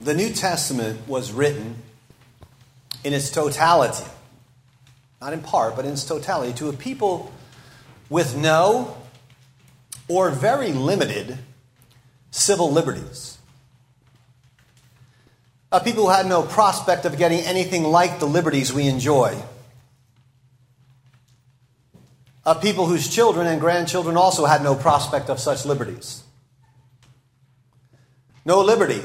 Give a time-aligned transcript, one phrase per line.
[0.00, 1.76] The New Testament was written
[3.02, 4.04] in its totality,
[5.20, 7.32] not in part, but in its totality, to a people
[8.08, 8.96] with no
[10.06, 11.38] or very limited
[12.30, 13.38] civil liberties.
[15.70, 19.42] A people who had no prospect of getting anything like the liberties we enjoy.
[22.46, 26.22] A people whose children and grandchildren also had no prospect of such liberties.
[28.46, 29.02] No liberty,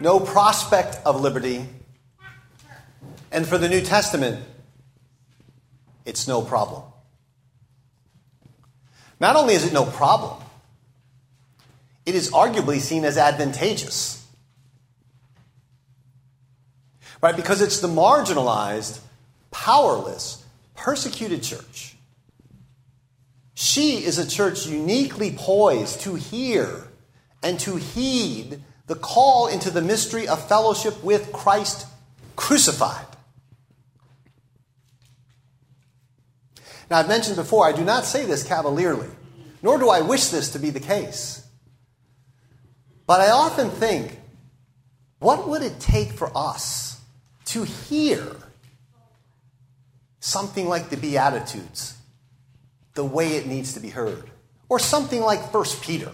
[0.00, 1.66] no prospect of liberty.
[3.30, 4.44] And for the New Testament,
[6.04, 6.82] it's no problem.
[9.20, 10.42] Not only is it no problem,
[12.06, 14.26] it is arguably seen as advantageous.
[17.20, 17.36] Right?
[17.36, 19.00] Because it's the marginalized,
[19.50, 20.44] powerless,
[20.76, 21.96] persecuted church.
[23.54, 26.88] She is a church uniquely poised to hear
[27.42, 31.86] and to heed the call into the mystery of fellowship with Christ
[32.36, 33.04] crucified.
[36.90, 39.08] Now, I've mentioned before, I do not say this cavalierly,
[39.62, 41.46] nor do I wish this to be the case.
[43.06, 44.18] But I often think,
[45.18, 47.00] what would it take for us
[47.46, 48.24] to hear
[50.20, 51.94] something like the Beatitudes
[52.94, 54.30] the way it needs to be heard?
[54.70, 56.12] Or something like 1 Peter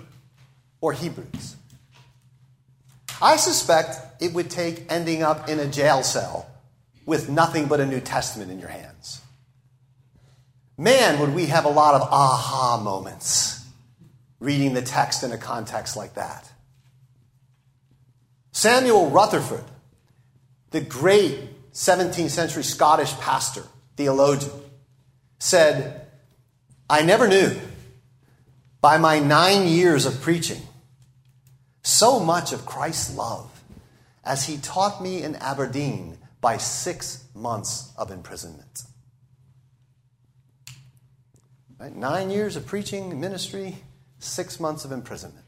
[0.80, 1.56] or Hebrews?
[3.20, 6.46] I suspect it would take ending up in a jail cell
[7.06, 9.20] with nothing but a New Testament in your hands.
[10.76, 13.54] Man, would we have a lot of aha moments
[14.44, 16.50] reading the text in a context like that.
[18.52, 19.64] Samuel Rutherford,
[20.70, 23.64] the great 17th century Scottish pastor,
[23.96, 24.52] theologian,
[25.38, 26.06] said,
[26.90, 27.58] I never knew
[28.82, 30.60] by my nine years of preaching
[31.84, 33.62] so much of Christ's love
[34.24, 38.82] as he taught me in Aberdeen by six months of imprisonment.
[41.78, 41.94] Right?
[41.94, 43.76] Nine years of preaching, ministry,
[44.18, 45.44] six months of imprisonment.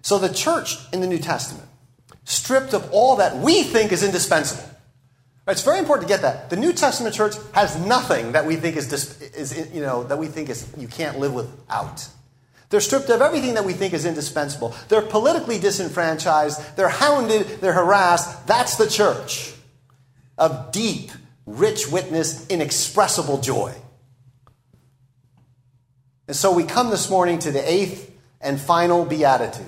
[0.00, 1.68] So the church in the New Testament,
[2.24, 4.68] stripped of all that we think is indispensable.
[5.48, 6.50] It's very important to get that.
[6.50, 10.26] The New Testament church has nothing that we think is, is you know, that we
[10.26, 12.08] think is you can't live without.
[12.68, 14.74] They're stripped of everything that we think is indispensable.
[14.88, 16.76] They're politically disenfranchised.
[16.76, 17.60] They're hounded.
[17.60, 18.46] They're harassed.
[18.46, 19.54] That's the church
[20.36, 21.10] of deep,
[21.46, 23.72] rich witness, inexpressible joy.
[26.26, 29.64] And so we come this morning to the eighth and final beatitude.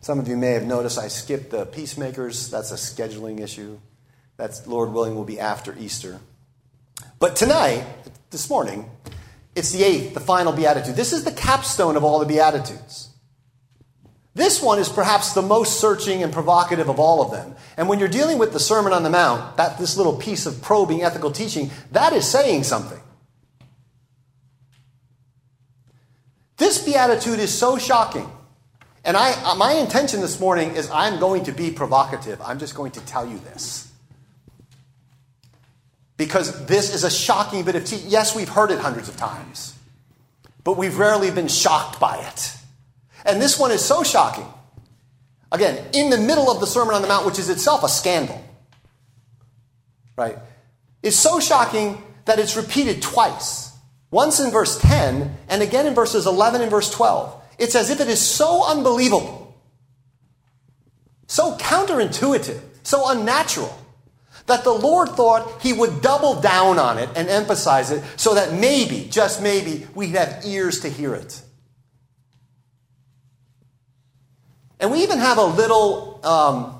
[0.00, 2.50] Some of you may have noticed I skipped the peacemakers.
[2.50, 3.78] That's a scheduling issue.
[4.38, 6.20] That's, Lord willing, will be after Easter.
[7.18, 7.84] But tonight,
[8.30, 8.90] this morning,
[9.54, 10.96] it's the eighth, the final beatitude.
[10.96, 13.08] This is the capstone of all the beatitudes.
[14.34, 17.56] This one is perhaps the most searching and provocative of all of them.
[17.76, 20.62] And when you're dealing with the Sermon on the Mount, that this little piece of
[20.62, 23.00] probing ethical teaching, that is saying something.
[26.58, 28.30] This beatitude is so shocking.
[29.04, 32.40] And I, uh, my intention this morning is I'm going to be provocative.
[32.42, 33.89] I'm just going to tell you this.
[36.20, 38.10] Because this is a shocking bit of teaching.
[38.10, 39.74] Yes, we've heard it hundreds of times,
[40.64, 42.52] but we've rarely been shocked by it.
[43.24, 44.44] And this one is so shocking.
[45.50, 48.38] Again, in the middle of the Sermon on the Mount, which is itself a scandal,
[50.14, 50.36] right?
[51.02, 53.72] It's so shocking that it's repeated twice.
[54.10, 57.42] Once in verse 10, and again in verses 11 and verse 12.
[57.58, 59.56] It's as if it is so unbelievable,
[61.28, 63.74] so counterintuitive, so unnatural,
[64.50, 68.52] that the Lord thought he would double down on it and emphasize it so that
[68.52, 71.42] maybe, just maybe, we'd have ears to hear it.
[74.78, 76.76] And we even have a little um,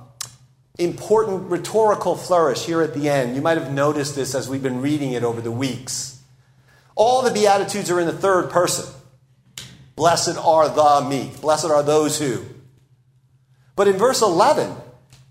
[0.78, 3.36] important rhetorical flourish here at the end.
[3.36, 6.22] You might have noticed this as we've been reading it over the weeks.
[6.96, 8.92] All the Beatitudes are in the third person.
[9.96, 11.40] Blessed are the meek.
[11.42, 12.42] Blessed are those who.
[13.76, 14.74] But in verse 11,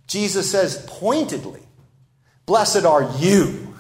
[0.07, 1.61] Jesus says pointedly,
[2.49, 3.75] Blessed are you.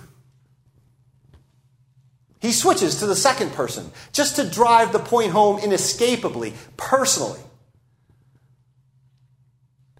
[2.39, 7.39] He switches to the second person just to drive the point home inescapably, personally.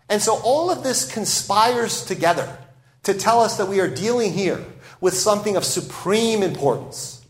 [0.08, 2.60] And so all of this conspires together
[3.02, 4.64] to tell us that we are dealing here
[5.02, 7.26] with something of supreme importance.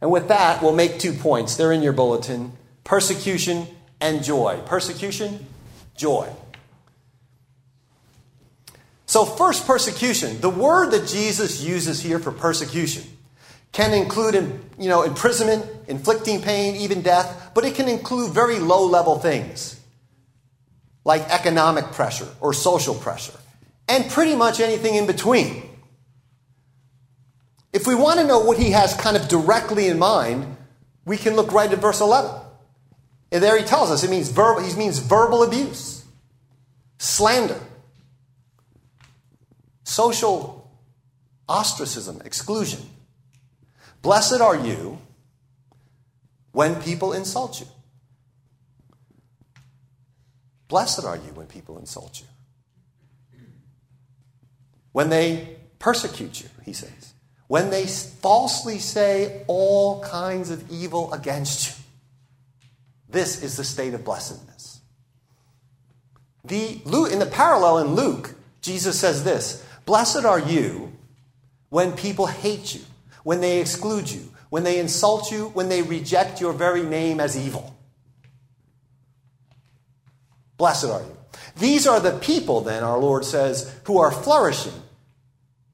[0.00, 1.54] And with that, we'll make two points.
[1.54, 2.50] They're in your bulletin
[2.82, 3.68] persecution
[4.00, 4.60] and joy.
[4.66, 5.46] Persecution,
[5.96, 6.28] joy.
[9.16, 10.42] So, first, persecution.
[10.42, 13.02] The word that Jesus uses here for persecution
[13.72, 14.34] can include
[14.78, 19.80] you know, imprisonment, inflicting pain, even death, but it can include very low level things
[21.02, 23.32] like economic pressure or social pressure,
[23.88, 25.62] and pretty much anything in between.
[27.72, 30.58] If we want to know what he has kind of directly in mind,
[31.06, 32.30] we can look right at verse 11.
[33.32, 36.04] And there he tells us it means verbal, he means verbal abuse,
[36.98, 37.58] slander,
[39.86, 40.68] social
[41.48, 42.80] ostracism, exclusion.
[44.02, 44.98] Blessed are you
[46.50, 47.66] when people insult you.
[50.66, 52.26] Blessed are you when people insult you.
[54.90, 57.14] When they persecute you, he says.
[57.46, 61.84] When they falsely say all kinds of evil against you.
[63.08, 64.80] This is the state of blessedness.
[66.44, 66.80] The,
[67.12, 70.92] in the parallel in Luke, Jesus says this Blessed are you
[71.70, 72.82] when people hate you,
[73.22, 77.36] when they exclude you, when they insult you, when they reject your very name as
[77.36, 77.74] evil.
[80.58, 81.16] Blessed are you.
[81.56, 84.72] These are the people, then, our Lord says, who are flourishing.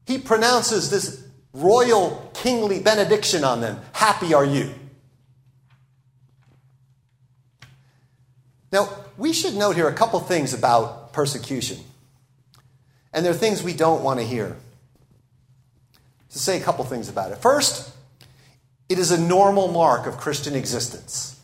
[0.07, 3.81] He pronounces this royal kingly benediction on them.
[3.93, 4.73] Happy are you.
[8.71, 11.79] Now, we should note here a couple things about persecution.
[13.13, 14.57] And there are things we don't want to hear.
[16.31, 17.39] To say a couple things about it.
[17.39, 17.95] First,
[18.89, 21.39] it is a normal mark of Christian existence.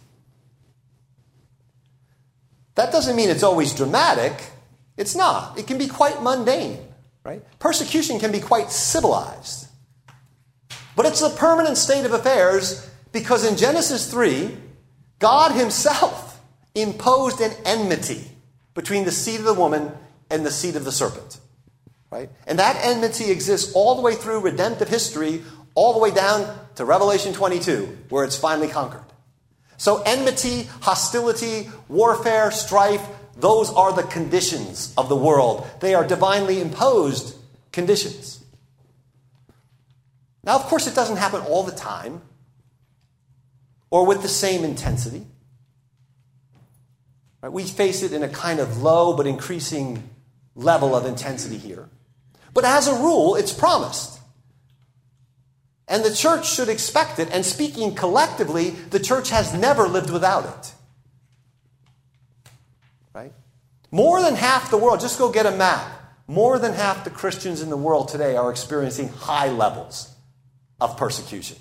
[2.75, 4.35] That doesn't mean it's always dramatic.
[4.97, 5.59] It's not.
[5.59, 6.79] It can be quite mundane,
[7.25, 7.43] right?
[7.59, 9.67] Persecution can be quite civilized.
[10.94, 14.56] But it's a permanent state of affairs because in Genesis 3,
[15.19, 16.41] God Himself
[16.75, 18.31] imposed an enmity
[18.75, 19.93] between the seed of the woman
[20.31, 21.38] and the seed of the serpent.
[22.11, 22.31] Right?
[22.47, 25.43] And that enmity exists all the way through redemptive history,
[25.75, 29.05] all the way down to Revelation 22, where it's finally conquered.
[29.77, 33.07] So, enmity, hostility, warfare, strife,
[33.37, 35.67] those are the conditions of the world.
[35.81, 37.37] They are divinely imposed
[37.71, 38.43] conditions.
[40.43, 42.23] Now, of course, it doesn't happen all the time
[43.91, 45.27] or with the same intensity.
[47.43, 47.53] Right?
[47.53, 50.09] We face it in a kind of low but increasing
[50.55, 51.89] level of intensity here.
[52.55, 54.21] But as a rule, it's promised.
[55.87, 57.29] And the church should expect it.
[57.33, 60.75] And speaking collectively, the church has never lived without it.
[63.15, 63.33] Right?
[63.91, 65.95] More than half the world, just go get a map.
[66.27, 70.15] More than half the Christians in the world today are experiencing high levels
[70.79, 71.56] of persecution.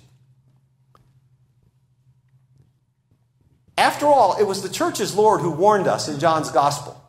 [3.78, 7.01] After all, it was the church's Lord who warned us in John's gospel.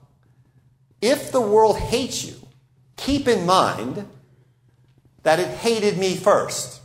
[1.01, 2.38] If the world hates you,
[2.99, 4.07] keep in mind
[5.23, 6.81] that it hated me first.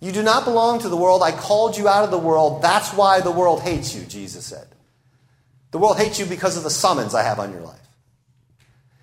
[0.00, 1.22] You do not belong to the world.
[1.22, 2.62] I called you out of the world.
[2.62, 4.68] That's why the world hates you, Jesus said.
[5.70, 7.80] The world hates you because of the summons I have on your life.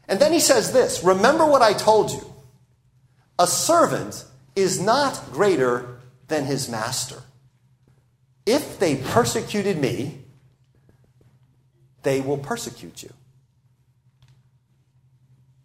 [0.07, 2.33] And then he says this Remember what I told you.
[3.39, 4.23] A servant
[4.55, 7.23] is not greater than his master.
[8.45, 10.19] If they persecuted me,
[12.03, 13.11] they will persecute you.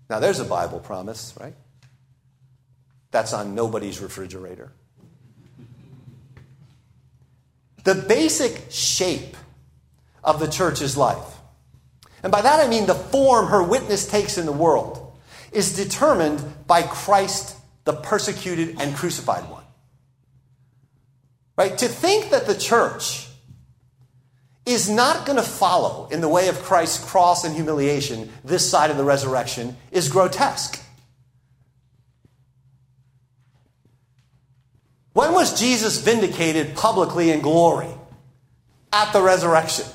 [0.09, 1.55] Now, there's a Bible promise, right?
[3.11, 4.73] That's on nobody's refrigerator.
[7.85, 9.37] The basic shape
[10.23, 11.39] of the church's life,
[12.23, 15.17] and by that I mean the form her witness takes in the world,
[15.53, 19.63] is determined by Christ, the persecuted and crucified one.
[21.57, 21.79] Right?
[21.79, 23.26] To think that the church
[24.67, 28.91] is not going to follow in the way of Christ's cross and humiliation this side
[28.91, 30.83] of the resurrection is grotesque.
[35.13, 37.89] When was Jesus vindicated publicly in glory?
[38.93, 39.87] At the resurrection.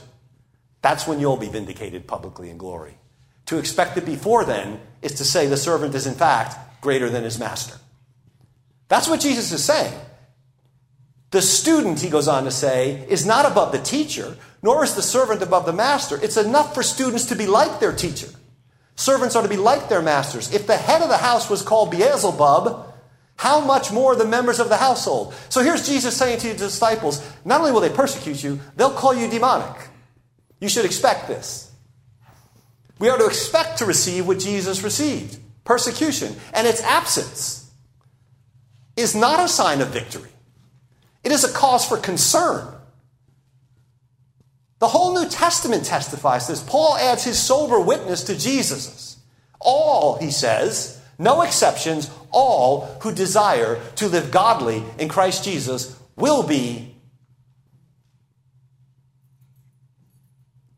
[0.82, 2.98] That's when you'll be vindicated publicly in glory.
[3.48, 7.24] To expect it before then is to say the servant is in fact greater than
[7.24, 7.78] his master.
[8.88, 9.94] That's what Jesus is saying.
[11.32, 15.02] The student, he goes on to say, is not above the teacher, nor is the
[15.02, 16.20] servant above the master.
[16.22, 18.28] It's enough for students to be like their teacher.
[18.96, 20.54] Servants are to be like their masters.
[20.54, 22.94] If the head of the house was called Beelzebub,
[23.38, 25.34] how much more the members of the household?
[25.50, 29.16] So here's Jesus saying to his disciples, not only will they persecute you, they'll call
[29.16, 29.90] you demonic.
[30.60, 31.72] You should expect this.
[33.00, 36.36] We are to expect to receive what Jesus received persecution.
[36.54, 37.72] And its absence
[38.96, 40.31] is not a sign of victory.
[41.24, 42.68] It is a cause for concern.
[44.80, 46.64] The whole New Testament testifies this.
[46.64, 49.18] Paul adds his sober witness to Jesus's.
[49.60, 56.42] All, he says, no exceptions, all who desire to live godly in Christ Jesus will
[56.42, 56.96] be.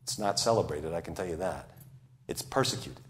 [0.02, 1.70] It's not celebrated, I can tell you that.
[2.28, 3.02] It's persecuted.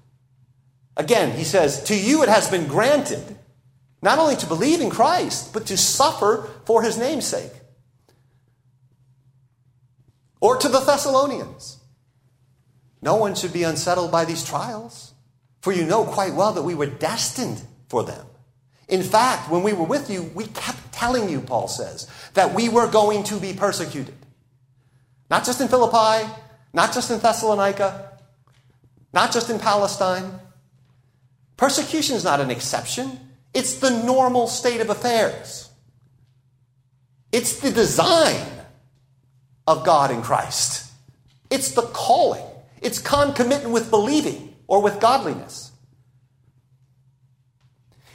[0.96, 3.36] Again, he says, To you it has been granted
[4.04, 7.52] not only to believe in Christ, but to suffer for his name's sake.
[10.42, 11.78] Or to the Thessalonians.
[13.00, 15.14] No one should be unsettled by these trials,
[15.62, 18.26] for you know quite well that we were destined for them.
[18.88, 22.68] In fact, when we were with you, we kept telling you, Paul says, that we
[22.68, 24.14] were going to be persecuted.
[25.30, 26.30] Not just in Philippi,
[26.74, 28.18] not just in Thessalonica,
[29.14, 30.40] not just in Palestine.
[31.56, 33.23] Persecution is not an exception,
[33.54, 35.70] it's the normal state of affairs.
[37.32, 38.46] It's the design
[39.66, 40.90] of God in Christ.
[41.50, 42.44] It's the calling.
[42.82, 45.72] It's concomitant with believing or with godliness.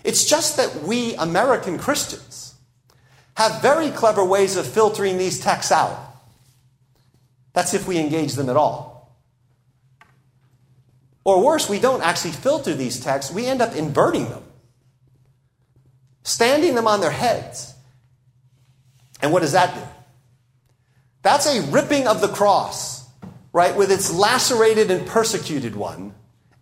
[0.03, 2.55] It's just that we American Christians
[3.35, 5.97] have very clever ways of filtering these texts out.
[7.53, 9.17] That's if we engage them at all.
[11.23, 14.43] Or worse, we don't actually filter these texts, we end up inverting them,
[16.23, 17.73] standing them on their heads.
[19.21, 19.81] And what does that do?
[21.21, 23.07] That's a ripping of the cross,
[23.51, 26.13] right, with its lacerated and persecuted one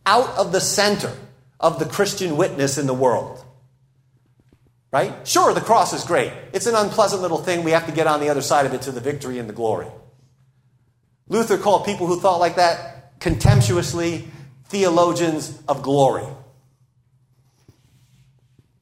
[0.06, 1.14] out of the center
[1.60, 3.44] of the Christian witness in the world.
[4.92, 5.28] Right?
[5.28, 6.32] Sure, the cross is great.
[6.54, 7.64] It's an unpleasant little thing.
[7.64, 9.54] We have to get on the other side of it to the victory and the
[9.54, 9.88] glory.
[11.28, 14.28] Luther called people who thought like that contemptuously
[14.66, 16.26] theologians of glory.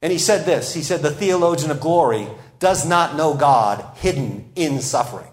[0.06, 2.28] And he said this He said, The theologian of glory
[2.60, 5.26] does not know God hidden in suffering.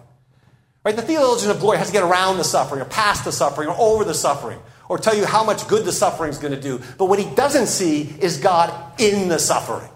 [0.84, 0.96] Right?
[0.96, 3.76] The theologian of glory has to get around the suffering, or past the suffering, or
[3.78, 6.80] over the suffering, or tell you how much good the suffering is going to do.
[6.98, 9.88] But what he doesn't see is God in the suffering,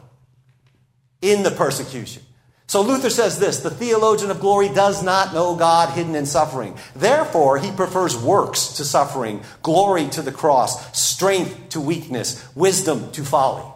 [1.23, 2.23] in the persecution.
[2.68, 6.78] So Luther says this the theologian of glory does not know God hidden in suffering.
[6.94, 13.25] Therefore, he prefers works to suffering, glory to the cross, strength to weakness, wisdom to
[13.25, 13.75] folly.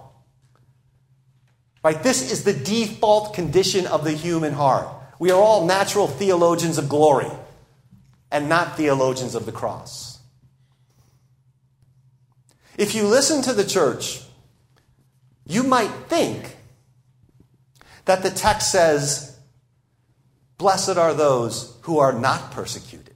[1.83, 2.03] Right?
[2.03, 4.89] This is the default condition of the human heart.
[5.19, 7.31] We are all natural theologians of glory
[8.31, 10.19] and not theologians of the cross.
[12.79, 14.23] If you listen to the church,
[15.47, 16.57] you might think
[18.05, 19.37] that the text says,
[20.59, 23.15] Blessed are those who are not persecuted.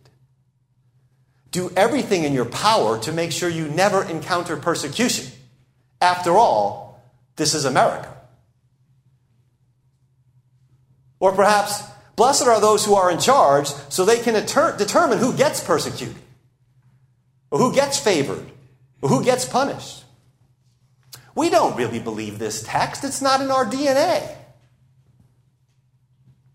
[1.53, 5.33] Do everything in your power to make sure you never encounter persecution.
[6.01, 7.01] After all,
[7.37, 8.16] this is America.
[11.27, 11.83] Or perhaps,
[12.15, 16.23] blessed are those who are in charge so they can deter- determine who gets persecuted,
[17.51, 18.47] or who gets favored,
[19.03, 20.05] or who gets punished.
[21.35, 24.37] We don't really believe this text, it's not in our DNA.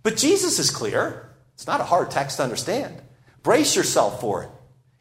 [0.03, 1.29] But Jesus is clear.
[1.55, 3.01] It's not a hard text to understand.
[3.43, 4.49] Brace yourself for it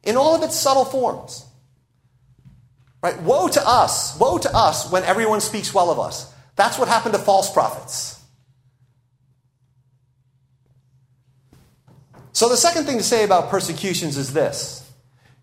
[0.02, 1.46] in all of its subtle forms.
[3.04, 3.22] Right?
[3.22, 6.34] Woe to us, woe to us when everyone speaks well of us.
[6.56, 8.19] That's what happened to false prophets.
[12.32, 14.90] So, the second thing to say about persecutions is this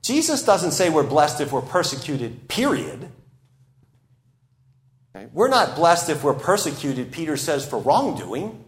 [0.01, 3.11] Jesus doesn't say we're blessed if we're persecuted, period.
[5.33, 8.63] We're not blessed if we're persecuted, Peter says, for wrongdoing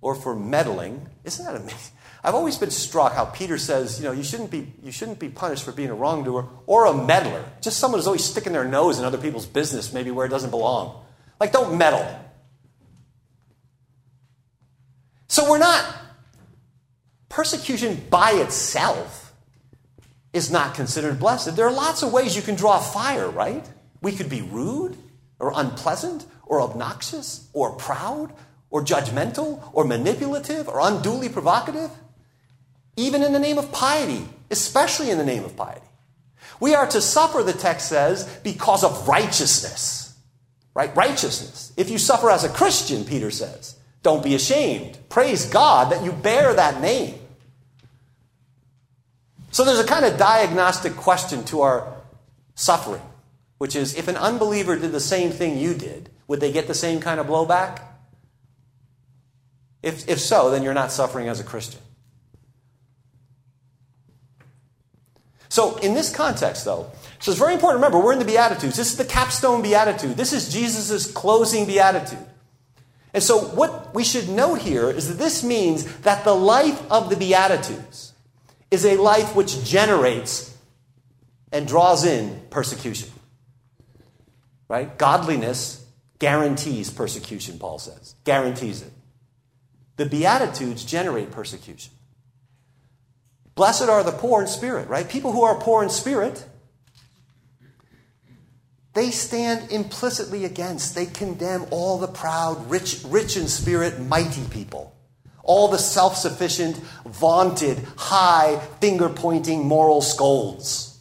[0.00, 1.06] or for meddling.
[1.24, 1.96] Isn't that amazing?
[2.22, 5.28] I've always been struck how Peter says, you know, you shouldn't be, you shouldn't be
[5.28, 7.44] punished for being a wrongdoer or a meddler.
[7.62, 10.50] Just someone who's always sticking their nose in other people's business, maybe where it doesn't
[10.50, 11.02] belong.
[11.38, 12.06] Like, don't meddle.
[15.28, 15.84] So we're not,
[17.30, 19.32] persecution by itself
[20.34, 21.56] is not considered blessed.
[21.56, 23.66] There are lots of ways you can draw fire, right?
[24.02, 24.98] We could be rude
[25.38, 28.34] or unpleasant or obnoxious or proud
[28.68, 31.90] or judgmental or manipulative or unduly provocative,
[32.96, 35.86] even in the name of piety, especially in the name of piety.
[36.60, 40.14] We are to suffer, the text says, because of righteousness.
[40.74, 40.94] Right?
[40.94, 41.72] Righteousness.
[41.76, 44.98] If you suffer as a Christian, Peter says, don't be ashamed.
[45.08, 47.19] Praise God that you bear that name.
[49.50, 51.92] So there's a kind of diagnostic question to our
[52.54, 53.02] suffering,
[53.58, 56.74] which is if an unbeliever did the same thing you did, would they get the
[56.74, 57.82] same kind of blowback?
[59.82, 61.80] If, if so, then you're not suffering as a Christian.
[65.48, 68.76] So, in this context, though, so it's very important to remember we're in the Beatitudes.
[68.76, 70.16] This is the capstone Beatitude.
[70.16, 72.24] This is Jesus' closing Beatitude.
[73.12, 77.10] And so, what we should note here is that this means that the life of
[77.10, 78.09] the Beatitudes
[78.70, 80.56] is a life which generates
[81.52, 83.10] and draws in persecution.
[84.68, 84.96] Right?
[84.96, 85.84] Godliness
[86.18, 88.14] guarantees persecution, Paul says.
[88.24, 88.92] Guarantees it.
[89.96, 91.92] The Beatitudes generate persecution.
[93.54, 95.08] Blessed are the poor in spirit, right?
[95.08, 96.46] People who are poor in spirit,
[98.94, 104.96] they stand implicitly against, they condemn all the proud, rich, rich in spirit, mighty people.
[105.42, 110.98] All the self sufficient, vaunted, high, finger pointing moral scolds.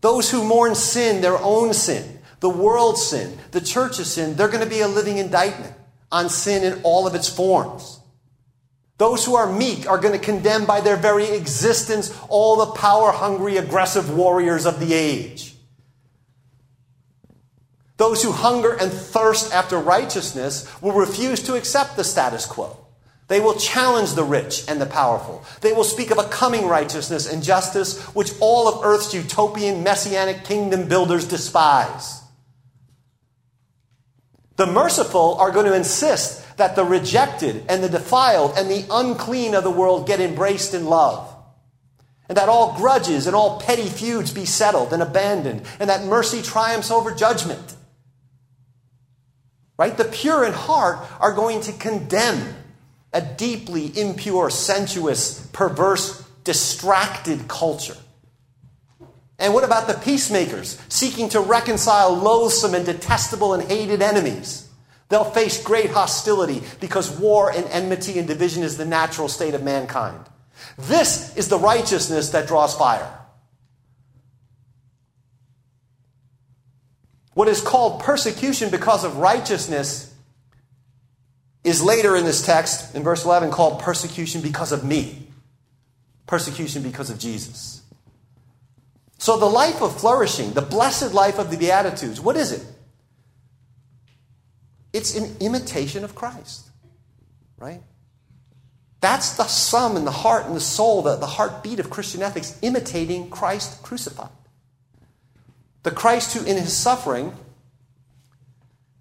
[0.00, 4.64] Those who mourn sin, their own sin, the world's sin, the church's sin, they're going
[4.64, 5.74] to be a living indictment
[6.10, 8.00] on sin in all of its forms.
[8.98, 13.12] Those who are meek are going to condemn by their very existence all the power
[13.12, 15.49] hungry, aggressive warriors of the age.
[18.00, 22.78] Those who hunger and thirst after righteousness will refuse to accept the status quo.
[23.28, 25.44] They will challenge the rich and the powerful.
[25.60, 30.44] They will speak of a coming righteousness and justice which all of earth's utopian messianic
[30.44, 32.22] kingdom builders despise.
[34.56, 39.54] The merciful are going to insist that the rejected and the defiled and the unclean
[39.54, 41.30] of the world get embraced in love.
[42.30, 46.40] And that all grudges and all petty feuds be settled and abandoned, and that mercy
[46.40, 47.76] triumphs over judgment.
[49.80, 49.96] Right?
[49.96, 52.54] The pure in heart are going to condemn
[53.14, 57.96] a deeply impure, sensuous, perverse, distracted culture.
[59.38, 64.68] And what about the peacemakers seeking to reconcile loathsome and detestable and hated enemies?
[65.08, 69.62] They'll face great hostility because war and enmity and division is the natural state of
[69.62, 70.26] mankind.
[70.76, 73.19] This is the righteousness that draws fire.
[77.34, 80.12] What is called persecution because of righteousness
[81.62, 85.26] is later in this text, in verse 11, called persecution because of me.
[86.26, 87.82] Persecution because of Jesus.
[89.18, 92.64] So, the life of flourishing, the blessed life of the Beatitudes, what is it?
[94.92, 96.70] It's an imitation of Christ,
[97.58, 97.82] right?
[99.00, 102.58] That's the sum and the heart and the soul, the, the heartbeat of Christian ethics,
[102.62, 104.30] imitating Christ crucified.
[105.82, 107.32] The Christ who, in his suffering,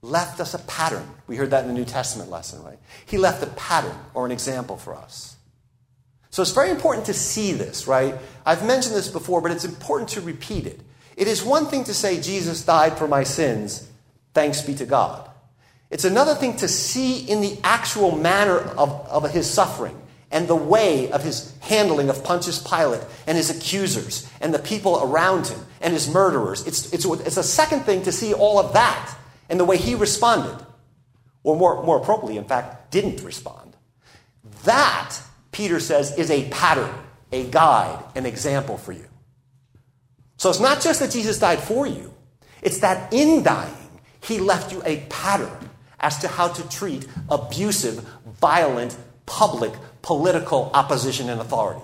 [0.01, 1.07] left us a pattern.
[1.27, 2.79] We heard that in the New Testament lesson, right?
[3.05, 5.35] He left a pattern or an example for us.
[6.29, 8.15] So it's very important to see this, right?
[8.45, 10.79] I've mentioned this before, but it's important to repeat it.
[11.17, 13.89] It is one thing to say, Jesus died for my sins,
[14.33, 15.29] thanks be to God.
[15.89, 19.98] It's another thing to see in the actual manner of, of his suffering
[20.31, 25.01] and the way of his handling of Pontius Pilate and his accusers and the people
[25.01, 26.65] around him and his murderers.
[26.67, 29.15] It's, it's, it's a second thing to see all of that
[29.49, 30.63] and the way he responded,
[31.43, 33.75] or more, more appropriately, in fact, didn't respond.
[34.63, 35.19] That
[35.51, 36.93] Peter says, is a pattern,
[37.31, 39.05] a guide, an example for you.
[40.37, 42.13] So it's not just that Jesus died for you,
[42.61, 43.73] it's that in dying,
[44.21, 48.07] he left you a pattern as to how to treat abusive,
[48.39, 51.81] violent, public, political opposition and authority.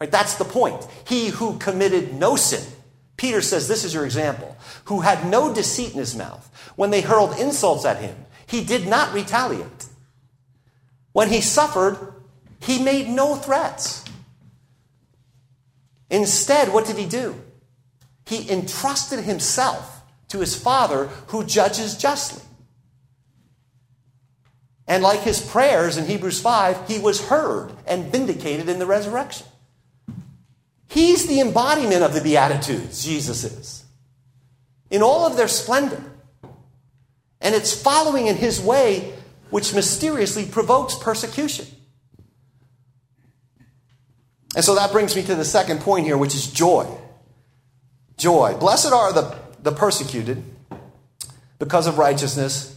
[0.00, 0.10] Right?
[0.10, 0.86] That's the point.
[1.06, 2.64] He who committed no sin,
[3.16, 6.50] Peter says, this is your example, who had no deceit in his mouth.
[6.76, 8.16] When they hurled insults at him,
[8.46, 9.86] he did not retaliate.
[11.12, 12.14] When he suffered,
[12.60, 14.04] he made no threats.
[16.10, 17.40] Instead, what did he do?
[18.26, 22.42] He entrusted himself to his Father who judges justly.
[24.88, 29.46] And like his prayers in Hebrews 5, he was heard and vindicated in the resurrection.
[30.88, 33.84] He's the embodiment of the Beatitudes, Jesus is,
[34.90, 36.02] in all of their splendor.
[37.40, 39.12] And it's following in his way
[39.50, 41.66] which mysteriously provokes persecution.
[44.54, 46.86] And so that brings me to the second point here, which is joy.
[48.16, 48.54] Joy.
[48.58, 50.42] Blessed are the, the persecuted
[51.58, 52.75] because of righteousness,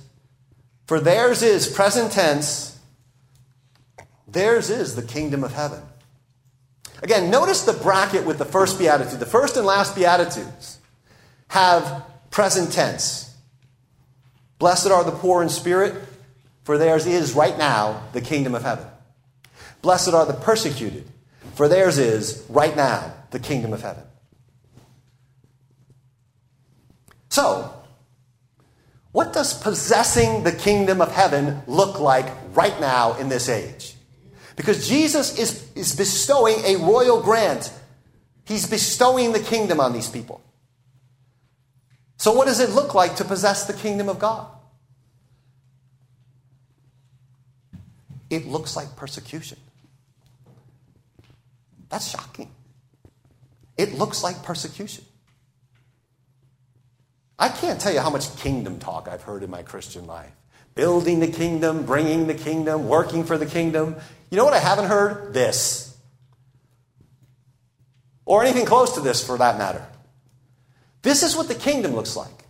[0.90, 2.76] for theirs is, present tense,
[4.28, 5.84] theirs is the kingdom of heaven.
[7.04, 9.20] Again, notice the bracket with the first beatitude.
[9.20, 10.80] The first and last beatitudes
[11.50, 13.38] have present tense.
[14.58, 15.94] Blessed are the poor in spirit,
[16.64, 18.88] for theirs is right now the kingdom of heaven.
[19.84, 21.06] Blessed are the persecuted
[21.54, 24.04] for theirs is, right now, the kingdom of heaven.
[27.30, 27.79] So,
[29.12, 33.96] what does possessing the kingdom of heaven look like right now in this age?
[34.56, 37.74] Because Jesus is, is bestowing a royal grant.
[38.46, 40.42] He's bestowing the kingdom on these people.
[42.18, 44.48] So, what does it look like to possess the kingdom of God?
[48.30, 49.58] It looks like persecution.
[51.88, 52.52] That's shocking.
[53.78, 55.06] It looks like persecution.
[57.40, 60.32] I can't tell you how much kingdom talk I've heard in my Christian life.
[60.76, 63.96] Building the kingdom, bringing the kingdom, working for the kingdom.
[64.30, 65.34] You know what I haven't heard?
[65.34, 65.98] This.
[68.26, 69.86] Or anything close to this for that matter.
[71.02, 72.46] This is what the kingdom looks like.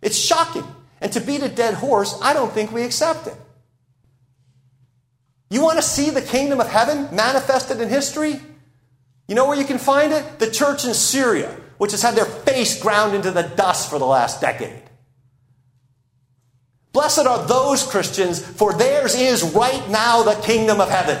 [0.00, 0.64] It's shocking.
[1.00, 3.34] And to beat a dead horse, I don't think we accept it.
[5.50, 8.40] You want to see the kingdom of heaven manifested in history?
[9.26, 10.38] You know where you can find it?
[10.38, 14.06] The church in Syria, which has had their face ground into the dust for the
[14.06, 14.82] last decade.
[16.92, 21.18] Blessed are those Christians, for theirs is right now the kingdom of heaven.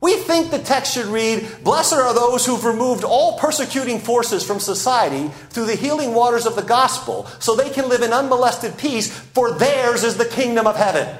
[0.00, 4.58] We think the text should read, Blessed are those who've removed all persecuting forces from
[4.58, 9.12] society through the healing waters of the gospel, so they can live in unmolested peace,
[9.16, 11.16] for theirs is the kingdom of heaven.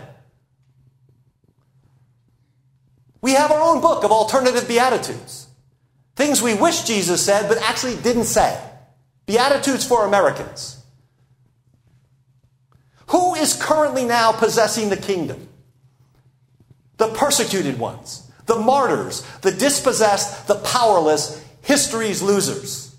[3.21, 5.42] We have our own book of alternative Beatitudes.
[6.15, 8.61] Things we wish Jesus said, but actually didn't say.
[9.27, 10.83] Beatitudes for Americans.
[13.09, 15.49] Who is currently now possessing the kingdom?
[16.97, 22.95] The persecuted ones the martyrs, the dispossessed, the powerless, history's losers.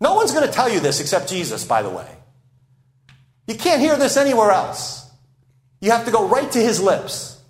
[0.00, 2.08] No one's going to tell you this except Jesus, by the way.
[3.48, 5.10] You can't hear this anywhere else.
[5.80, 7.40] You have to go right to his lips.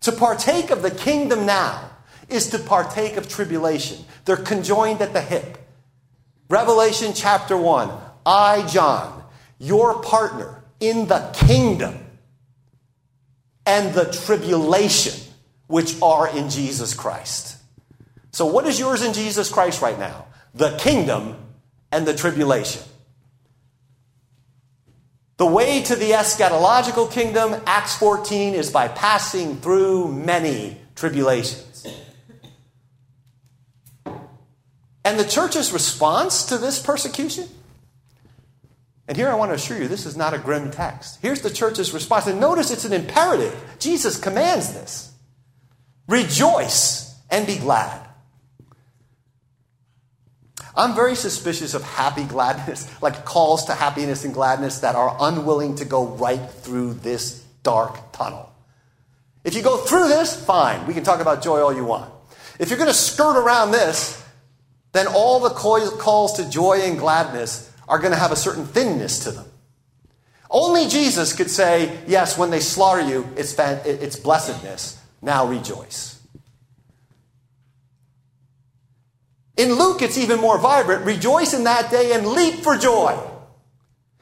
[0.00, 1.90] To partake of the kingdom now
[2.28, 4.04] is to partake of tribulation.
[4.24, 5.58] They're conjoined at the hip.
[6.48, 7.90] Revelation chapter 1
[8.24, 9.24] I, John,
[9.58, 11.98] your partner in the kingdom
[13.64, 15.20] and the tribulation
[15.66, 17.56] which are in Jesus Christ.
[18.32, 20.26] So, what is yours in Jesus Christ right now?
[20.54, 21.36] The kingdom
[21.90, 22.82] and the tribulation.
[25.38, 31.65] The way to the eschatological kingdom, Acts 14, is by passing through many tribulations.
[35.06, 37.46] And the church's response to this persecution?
[39.06, 41.20] And here I want to assure you, this is not a grim text.
[41.22, 42.26] Here's the church's response.
[42.26, 43.54] And notice it's an imperative.
[43.78, 45.12] Jesus commands this.
[46.08, 48.04] Rejoice and be glad.
[50.74, 55.76] I'm very suspicious of happy gladness, like calls to happiness and gladness that are unwilling
[55.76, 58.52] to go right through this dark tunnel.
[59.44, 62.12] If you go through this, fine, we can talk about joy all you want.
[62.58, 64.25] If you're going to skirt around this,
[64.96, 69.20] then all the calls to joy and gladness are going to have a certain thinness
[69.20, 69.46] to them.
[70.50, 74.98] Only Jesus could say, yes, when they slaughter you, it's, it's blessedness.
[75.20, 76.20] Now rejoice.
[79.56, 81.04] In Luke, it's even more vibrant.
[81.04, 83.18] Rejoice in that day and leap for joy,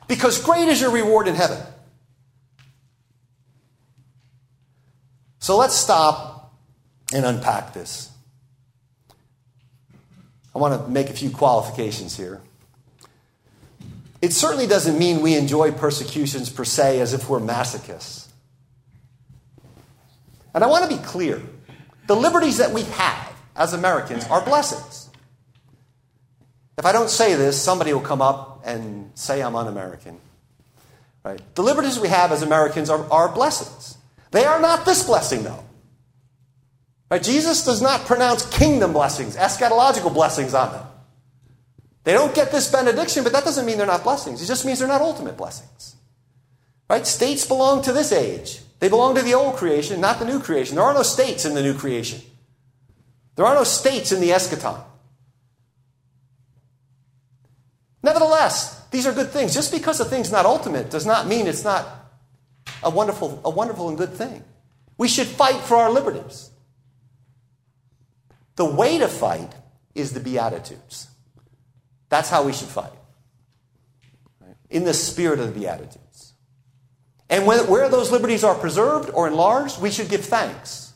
[0.06, 1.58] because great is your reward in heaven.
[5.40, 6.54] So let's stop
[7.12, 8.10] and unpack this.
[10.54, 12.40] I want to make a few qualifications here.
[14.22, 18.28] It certainly doesn't mean we enjoy persecutions per se as if we're masochists.
[20.54, 21.42] And I want to be clear
[22.06, 25.10] the liberties that we have as Americans are blessings.
[26.78, 30.18] If I don't say this, somebody will come up and say I'm un American.
[31.24, 31.40] Right?
[31.54, 33.96] The liberties we have as Americans are, are blessings.
[34.30, 35.64] They are not this blessing, though.
[37.10, 37.22] Right?
[37.22, 40.86] Jesus does not pronounce kingdom blessings, eschatological blessings on them.
[42.04, 44.42] They don't get this benediction, but that doesn't mean they're not blessings.
[44.42, 45.96] It just means they're not ultimate blessings.
[46.88, 47.06] Right?
[47.06, 48.60] States belong to this age.
[48.78, 50.76] They belong to the old creation, not the new creation.
[50.76, 52.20] There are no states in the new creation.
[53.36, 54.80] There are no states in the eschaton.
[58.02, 59.54] Nevertheless, these are good things.
[59.54, 61.88] Just because a thing's not ultimate does not mean it's not
[62.82, 64.44] a wonderful, a wonderful and good thing.
[64.98, 66.50] We should fight for our liberties.
[68.56, 69.52] The way to fight
[69.94, 71.08] is the Beatitudes.
[72.08, 72.92] That's how we should fight.
[74.70, 76.32] In the spirit of the Beatitudes.
[77.28, 80.92] And when, where those liberties are preserved or enlarged, we should give thanks.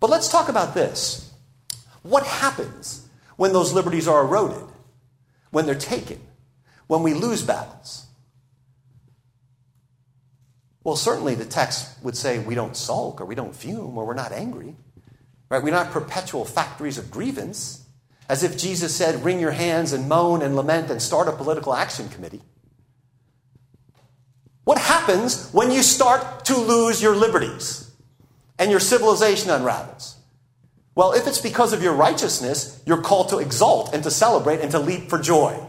[0.00, 1.32] But let's talk about this.
[2.02, 4.68] What happens when those liberties are eroded,
[5.50, 6.20] when they're taken,
[6.86, 8.04] when we lose battles?
[10.82, 14.12] Well, certainly the text would say we don't sulk or we don't fume or we're
[14.12, 14.76] not angry.
[15.48, 15.62] Right?
[15.62, 17.86] We're not perpetual factories of grievance,
[18.28, 21.74] as if Jesus said, wring your hands and moan and lament and start a political
[21.74, 22.42] action committee.
[24.64, 27.90] What happens when you start to lose your liberties
[28.58, 30.16] and your civilization unravels?
[30.94, 34.70] Well, if it's because of your righteousness, you're called to exult and to celebrate and
[34.70, 35.60] to leap for joy.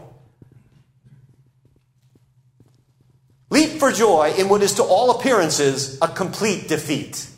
[3.50, 7.28] Leap for joy in what is to all appearances a complete defeat.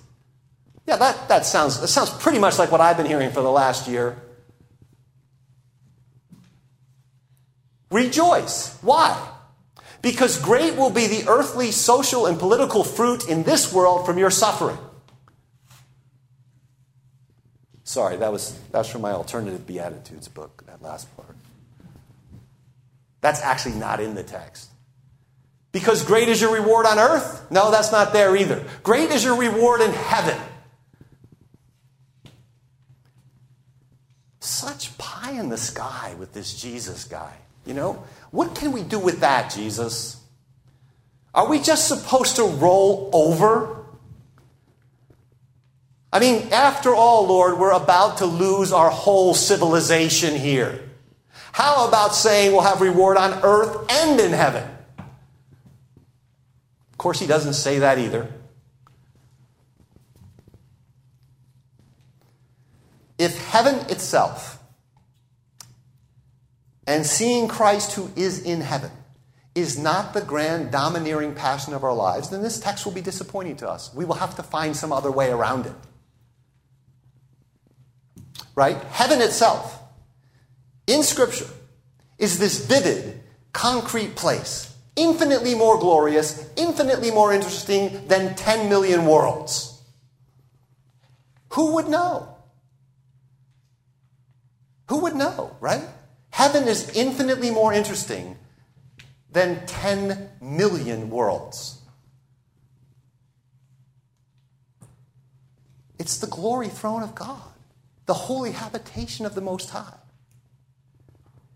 [0.88, 3.50] Yeah, that, that, sounds, that sounds pretty much like what I've been hearing for the
[3.50, 4.16] last year.
[7.90, 8.74] Rejoice.
[8.80, 9.32] Why?
[10.00, 14.30] Because great will be the earthly, social, and political fruit in this world from your
[14.30, 14.78] suffering.
[17.84, 21.36] Sorry, that was, that was from my Alternative Beatitudes book, that last part.
[23.20, 24.70] That's actually not in the text.
[25.70, 27.50] Because great is your reward on earth?
[27.50, 28.64] No, that's not there either.
[28.82, 30.38] Great is your reward in heaven.
[34.68, 37.32] Such pie in the sky with this Jesus guy.
[37.64, 40.20] You know, what can we do with that, Jesus?
[41.32, 43.86] Are we just supposed to roll over?
[46.12, 50.82] I mean, after all, Lord, we're about to lose our whole civilization here.
[51.52, 54.68] How about saying we'll have reward on earth and in heaven?
[56.92, 58.30] Of course, he doesn't say that either.
[63.16, 64.56] If heaven itself
[66.88, 68.90] and seeing Christ who is in heaven
[69.54, 73.56] is not the grand domineering passion of our lives, then this text will be disappointing
[73.56, 73.92] to us.
[73.94, 75.74] We will have to find some other way around it.
[78.54, 78.82] Right?
[78.84, 79.78] Heaven itself,
[80.86, 81.50] in Scripture,
[82.16, 83.20] is this vivid,
[83.52, 89.80] concrete place infinitely more glorious, infinitely more interesting than 10 million worlds.
[91.50, 92.34] Who would know?
[94.88, 95.84] Who would know, right?
[96.30, 98.36] Heaven is infinitely more interesting
[99.32, 101.80] than 10 million worlds.
[105.98, 107.42] It's the glory throne of God,
[108.06, 109.98] the holy habitation of the Most High.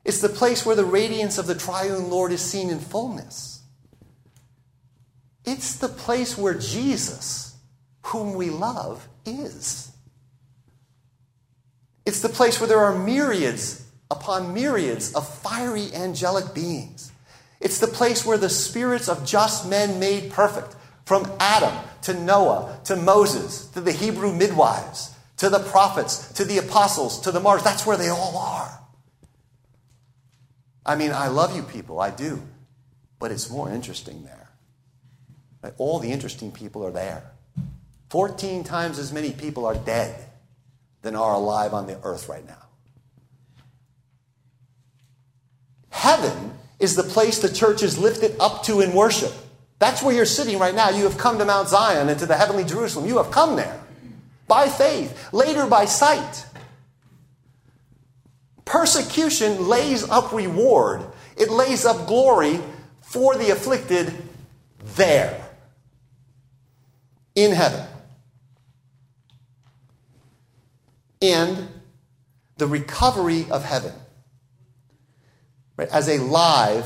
[0.04, 3.62] It's the place where the radiance of the triune Lord is seen in fullness.
[5.44, 7.56] It's the place where Jesus,
[8.06, 9.92] whom we love, is.
[12.04, 13.82] It's the place where there are myriads
[14.12, 17.11] upon myriads of fiery angelic beings.
[17.61, 22.79] It's the place where the spirits of just men made perfect, from Adam to Noah
[22.85, 27.64] to Moses to the Hebrew midwives to the prophets to the apostles to the martyrs,
[27.64, 28.79] that's where they all are.
[30.85, 32.40] I mean, I love you people, I do.
[33.18, 34.51] But it's more interesting there.
[35.79, 37.22] All the interesting people are there.
[38.11, 40.14] 14 times as many people are dead
[41.03, 42.66] than are alive on the earth right now.
[45.92, 49.33] Heaven is the place the church is lifted up to in worship.
[49.78, 50.90] That's where you're sitting right now.
[50.90, 53.07] You have come to Mount Zion and to the heavenly Jerusalem.
[53.07, 53.78] You have come there
[54.48, 56.46] by faith, later by sight.
[58.64, 61.05] Persecution lays up reward,
[61.37, 62.59] it lays up glory
[63.02, 64.14] for the afflicted
[64.96, 65.46] there
[67.35, 67.87] in heaven.
[71.20, 71.68] And
[72.57, 73.92] the recovery of heaven
[75.83, 76.85] right, as a live,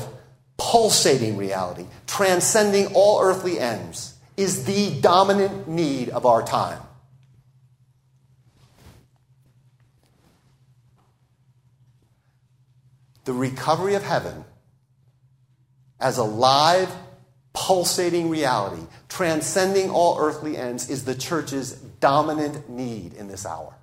[0.57, 6.81] pulsating reality, transcending all earthly ends, is the dominant need of our time.
[13.27, 14.45] the recovery of heaven
[15.99, 16.89] as a live,
[17.51, 23.76] pulsating reality, transcending all earthly ends, is the church's dominant need in this hour.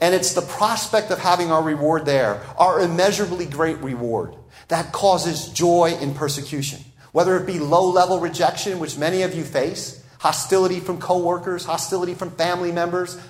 [0.00, 4.36] And it's the prospect of having our reward there, our immeasurably great reward,
[4.68, 6.80] that causes joy in persecution.
[7.12, 12.14] Whether it be low level rejection, which many of you face, hostility from coworkers, hostility
[12.14, 13.20] from family members,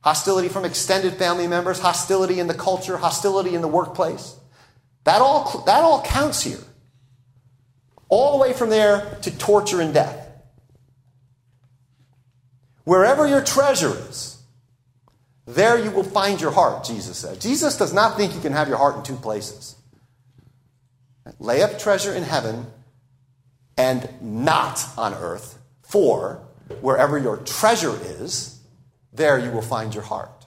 [0.00, 4.36] hostility from extended family members, hostility in the culture, hostility in the workplace.
[5.04, 6.58] That all, that all counts here.
[8.08, 10.18] All the way from there to torture and death.
[12.84, 14.41] Wherever your treasure is,
[15.54, 17.40] there you will find your heart, Jesus said.
[17.40, 19.76] Jesus does not think you can have your heart in two places.
[21.38, 22.66] Lay up treasure in heaven
[23.76, 26.42] and not on earth, for
[26.80, 28.60] wherever your treasure is,
[29.12, 30.46] there you will find your heart.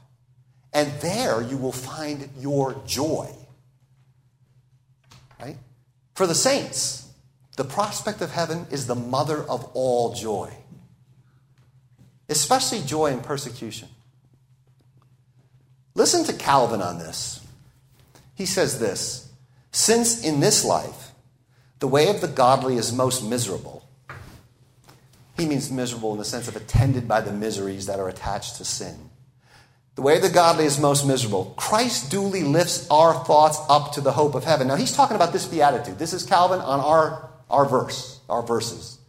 [0.73, 3.29] And there you will find your joy.
[5.39, 5.57] Right?
[6.13, 7.07] For the saints,
[7.55, 10.53] the prospect of heaven is the mother of all joy,
[12.27, 13.87] especially joy in persecution.
[15.95, 17.45] Listen to Calvin on this.
[18.35, 19.31] He says this
[19.71, 21.11] Since in this life
[21.79, 23.87] the way of the godly is most miserable,
[25.37, 28.65] he means miserable in the sense of attended by the miseries that are attached to
[28.65, 29.09] sin.
[29.95, 31.53] The way of the godly is most miserable.
[31.55, 34.67] Christ duly lifts our thoughts up to the hope of heaven.
[34.67, 35.97] Now, he's talking about this beatitude.
[35.97, 38.99] This is Calvin on our, our verse, our verses.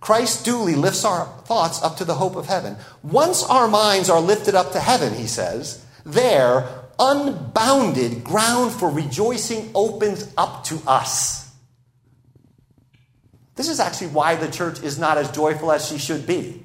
[0.00, 2.76] Christ duly lifts our thoughts up to the hope of heaven.
[3.02, 6.68] Once our minds are lifted up to heaven, he says, there
[6.98, 11.50] unbounded ground for rejoicing opens up to us.
[13.56, 16.64] This is actually why the church is not as joyful as she should be.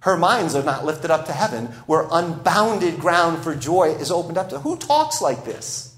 [0.00, 4.36] Her minds are not lifted up to heaven, where unbounded ground for joy is opened
[4.36, 4.58] up to.
[4.58, 5.94] Who talks like this?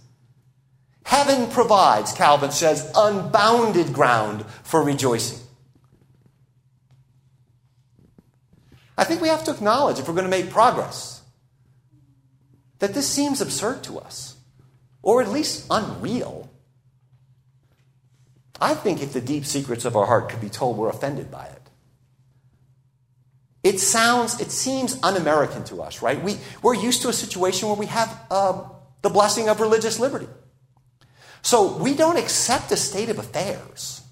[1.04, 5.38] Heaven provides, Calvin says, unbounded ground for rejoicing.
[8.96, 11.13] I think we have to acknowledge, if we're going to make progress,
[12.78, 14.36] that this seems absurd to us,
[15.02, 16.50] or at least unreal.
[18.60, 21.46] I think if the deep secrets of our heart could be told, we're offended by
[21.46, 21.62] it.
[23.62, 26.22] It sounds, it seems un American to us, right?
[26.22, 28.64] We, we're used to a situation where we have uh,
[29.00, 30.28] the blessing of religious liberty.
[31.40, 34.02] So we don't accept a state of affairs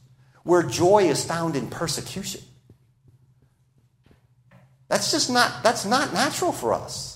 [0.43, 2.41] where joy is found in persecution.
[4.89, 7.12] That's just not, that's not natural for us.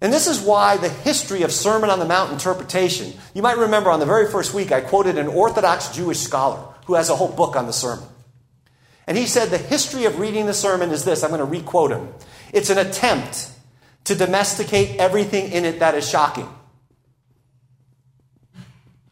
[0.00, 3.90] And this is why the history of Sermon on the Mount interpretation, you might remember
[3.90, 7.28] on the very first week, I quoted an Orthodox Jewish scholar who has a whole
[7.28, 8.06] book on the sermon.
[9.06, 11.90] And he said the history of reading the sermon is this I'm going to requote
[11.90, 12.08] him.
[12.52, 13.50] It's an attempt
[14.04, 16.48] to domesticate everything in it that is shocking.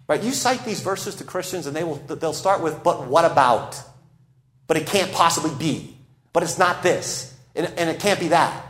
[0.06, 0.22] Right?
[0.22, 3.82] You cite these verses to Christians and they will, they'll start with, but what about?
[4.68, 5.96] but it can't possibly be.
[6.32, 8.67] But it's not this, and, and it can't be that.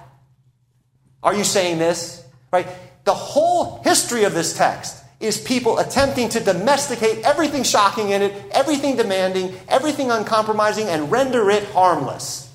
[1.23, 2.25] Are you saying this?
[2.53, 2.67] Right?
[3.05, 8.33] The whole history of this text is people attempting to domesticate everything shocking in it,
[8.53, 12.49] everything demanding, everything uncompromising, and render it harmless.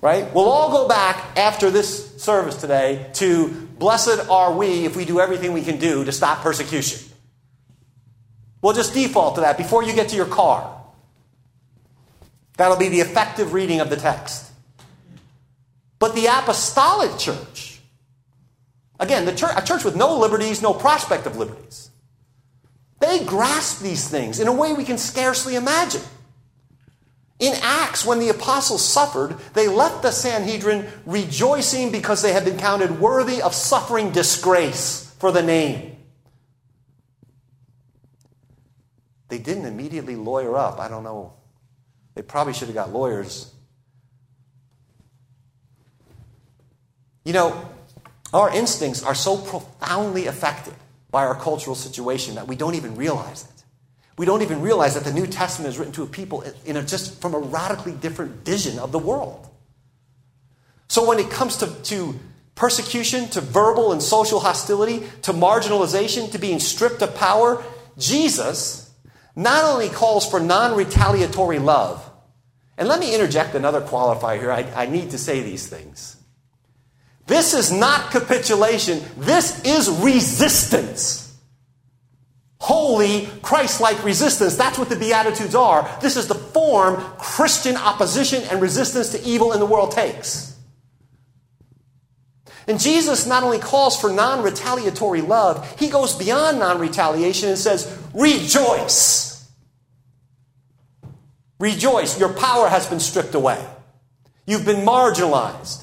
[0.00, 0.32] Right?
[0.34, 5.20] We'll all go back after this service today to blessed are we if we do
[5.20, 7.08] everything we can do to stop persecution.
[8.62, 10.80] We'll just default to that before you get to your car.
[12.56, 14.51] That'll be the effective reading of the text.
[16.02, 17.78] But the apostolic church,
[18.98, 21.90] again, the church, a church with no liberties, no prospect of liberties,
[22.98, 26.02] they grasp these things in a way we can scarcely imagine.
[27.38, 32.58] In Acts, when the apostles suffered, they left the Sanhedrin rejoicing because they had been
[32.58, 35.98] counted worthy of suffering disgrace for the name.
[39.28, 40.80] They didn't immediately lawyer up.
[40.80, 41.34] I don't know.
[42.16, 43.52] They probably should have got lawyers.
[47.24, 47.68] You know,
[48.32, 50.74] our instincts are so profoundly affected
[51.10, 53.64] by our cultural situation that we don't even realize it.
[54.16, 56.82] We don't even realize that the New Testament is written to a people in a,
[56.82, 59.48] just from a radically different vision of the world.
[60.88, 62.18] So when it comes to, to
[62.54, 67.62] persecution, to verbal and social hostility, to marginalization, to being stripped of power,
[67.98, 68.90] Jesus
[69.34, 72.08] not only calls for non retaliatory love,
[72.76, 74.52] and let me interject another qualifier here.
[74.52, 76.16] I, I, need to say these things.
[77.26, 81.22] This is not capitulation, this is resistance.
[82.62, 84.56] Holy, Christ like resistance.
[84.56, 85.98] That's what the Beatitudes are.
[86.00, 90.56] This is the form Christian opposition and resistance to evil in the world takes.
[92.68, 97.58] And Jesus not only calls for non retaliatory love, he goes beyond non retaliation and
[97.58, 99.50] says, Rejoice.
[101.58, 102.18] Rejoice.
[102.18, 103.64] Your power has been stripped away,
[104.46, 105.81] you've been marginalized.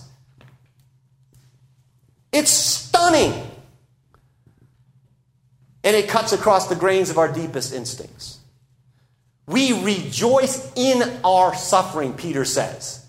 [2.31, 3.33] It's stunning.
[5.83, 8.37] And it cuts across the grains of our deepest instincts.
[9.47, 12.99] We rejoice in our suffering, Peter says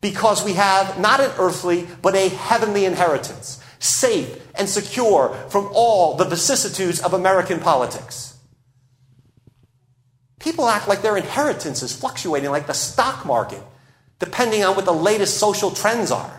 [0.00, 6.16] because we have not an earthly, but a heavenly inheritance, safe and secure from all
[6.16, 8.36] the vicissitudes of American politics.
[10.38, 13.62] People act like their inheritance is fluctuating like the stock market,
[14.20, 16.37] depending on what the latest social trends are.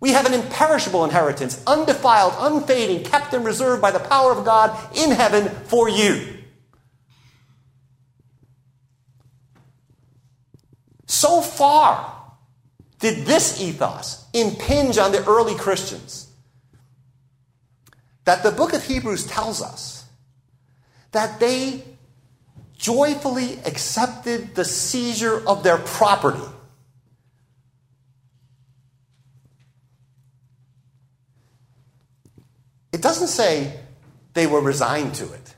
[0.00, 4.76] We have an imperishable inheritance, undefiled, unfading, kept and reserved by the power of God
[4.96, 6.36] in heaven for you.
[11.06, 12.14] So far,
[13.00, 16.28] did this ethos impinge on the early Christians
[18.24, 20.04] that the book of Hebrews tells us
[21.12, 21.82] that they
[22.76, 26.44] joyfully accepted the seizure of their property.
[32.98, 33.78] It doesn't say
[34.34, 35.54] they were resigned to it.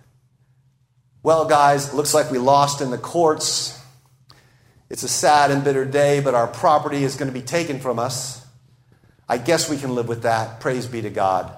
[1.23, 3.83] Well, guys, looks like we lost in the courts.
[4.91, 7.99] It's a sad and bitter day, but our property is going to be taken from
[7.99, 8.47] us.
[9.27, 10.61] I guess we can live with that.
[10.61, 11.51] Praise be to God.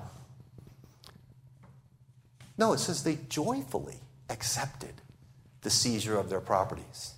[2.56, 3.96] No, it says they joyfully
[4.30, 4.94] accepted
[5.62, 7.14] the seizure of their properties.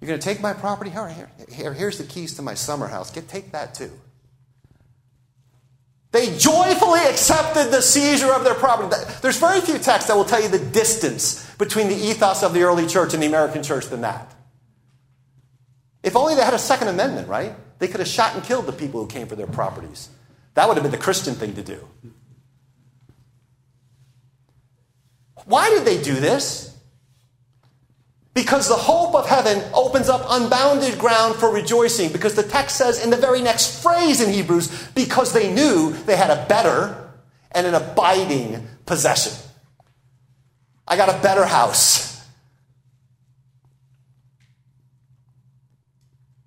[0.00, 0.90] You're going to take my property?
[0.90, 3.12] Here, here, here, here's the keys to my summer house.
[3.12, 3.92] Get, take that too.
[6.10, 8.96] They joyfully accepted the seizure of their property.
[9.20, 12.62] There's very few texts that will tell you the distance between the ethos of the
[12.62, 14.34] early church and the American church than that.
[16.02, 17.54] If only they had a Second Amendment, right?
[17.78, 20.08] They could have shot and killed the people who came for their properties.
[20.54, 21.86] That would have been the Christian thing to do.
[25.44, 26.77] Why did they do this?
[28.38, 32.12] Because the hope of heaven opens up unbounded ground for rejoicing.
[32.12, 36.14] Because the text says in the very next phrase in Hebrews, because they knew they
[36.14, 37.10] had a better
[37.50, 39.32] and an abiding possession.
[40.86, 42.24] I got a better house.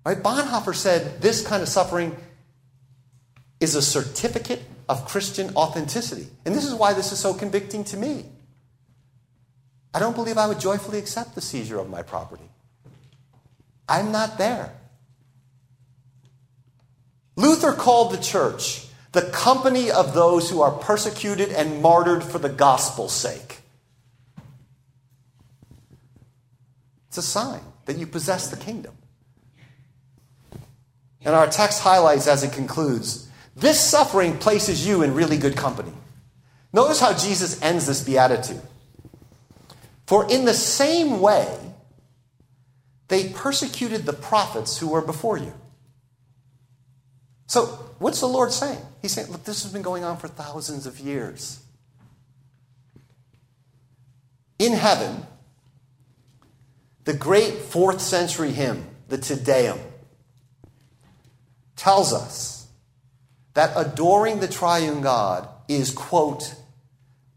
[0.06, 0.16] Right?
[0.16, 2.16] Bonhoeffer said this kind of suffering
[3.60, 6.26] is a certificate of Christian authenticity.
[6.46, 8.31] And this is why this is so convicting to me.
[9.94, 12.48] I don't believe I would joyfully accept the seizure of my property.
[13.88, 14.72] I'm not there.
[17.36, 22.48] Luther called the church the company of those who are persecuted and martyred for the
[22.48, 23.60] gospel's sake.
[27.08, 28.96] It's a sign that you possess the kingdom.
[31.24, 35.92] And our text highlights as it concludes this suffering places you in really good company.
[36.72, 38.62] Notice how Jesus ends this beatitude.
[40.12, 41.58] For in the same way,
[43.08, 45.54] they persecuted the prophets who were before you.
[47.46, 47.64] So,
[47.98, 48.82] what's the Lord saying?
[49.00, 51.64] He's saying, look, this has been going on for thousands of years.
[54.58, 55.26] In heaven,
[57.04, 59.78] the great fourth century hymn, the Te Deum,
[61.74, 62.68] tells us
[63.54, 66.54] that adoring the triune God is, quote,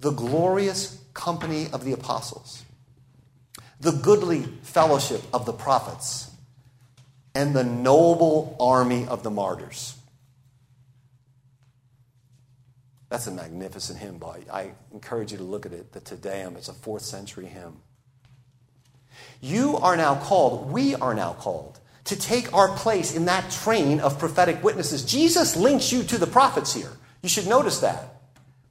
[0.01, 2.64] the glorious company of the apostles,
[3.79, 6.31] the goodly fellowship of the prophets,
[7.33, 9.95] and the noble army of the martyrs.
[13.09, 14.43] That's a magnificent hymn, boy.
[14.51, 16.55] I encourage you to look at it, the Te Deum.
[16.57, 17.77] It's a fourth century hymn.
[19.41, 23.99] You are now called, we are now called, to take our place in that train
[23.99, 25.03] of prophetic witnesses.
[25.03, 26.91] Jesus links you to the prophets here.
[27.21, 28.21] You should notice that.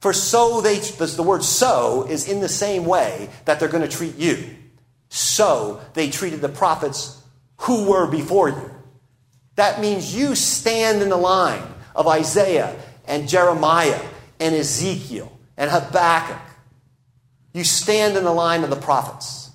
[0.00, 3.96] For so they, the word so is in the same way that they're going to
[3.96, 4.44] treat you.
[5.14, 7.22] So they treated the prophets
[7.58, 8.70] who were before you.
[9.54, 11.62] That means you stand in the line
[11.94, 12.74] of Isaiah
[13.06, 14.00] and Jeremiah
[14.40, 16.42] and Ezekiel and Habakkuk.
[17.52, 19.52] You stand in the line of the prophets.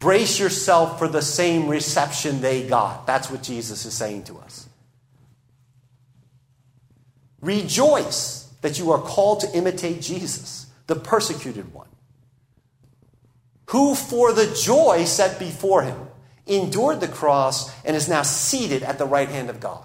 [0.00, 3.06] Brace yourself for the same reception they got.
[3.06, 4.68] That's what Jesus is saying to us.
[7.40, 11.86] Rejoice that you are called to imitate Jesus, the persecuted one,
[13.74, 15.98] who for the joy set before him
[16.46, 19.84] endured the cross and is now seated at the right hand of God.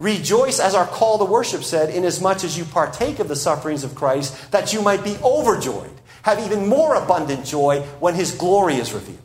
[0.00, 3.94] Rejoice, as our call to worship said, inasmuch as you partake of the sufferings of
[3.94, 8.92] Christ, that you might be overjoyed, have even more abundant joy when his glory is
[8.92, 9.22] revealed.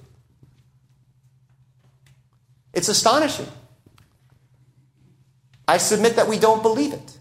[2.75, 3.47] It's astonishing.
[5.67, 7.17] I submit that we don't believe it.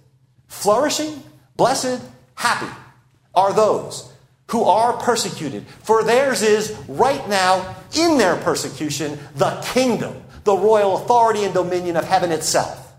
[0.48, 1.22] Flourishing,
[1.56, 2.02] blessed,
[2.34, 2.70] happy
[3.34, 4.10] are those
[4.48, 10.96] who are persecuted, for theirs is right now, in their persecution, the kingdom, the royal
[10.96, 12.92] authority and dominion of heaven itself.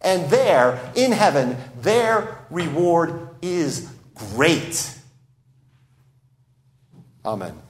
[0.00, 4.98] And there, in heaven, their reward is great.
[7.24, 7.61] Amen.